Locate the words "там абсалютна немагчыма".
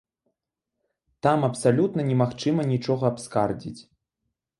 1.27-2.65